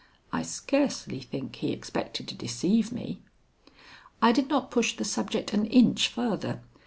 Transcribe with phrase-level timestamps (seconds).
[0.33, 3.21] I scarcely think he expected to deceive me.
[4.19, 6.63] I did not push the subject an inch farther.